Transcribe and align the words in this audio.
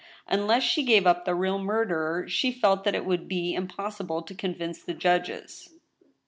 Unless 0.27 0.63
she 0.63 0.81
gave 0.81 1.05
up 1.05 1.25
the 1.25 1.35
real 1.35 1.59
murderer, 1.59 2.27
she 2.27 2.51
felt 2.51 2.85
that 2.85 2.95
it 2.95 3.05
would 3.05 3.27
be 3.27 3.53
impossible 3.53 4.23
to 4.23 4.33
convince 4.33 4.81
the 4.81 4.95
judges. 4.95 5.75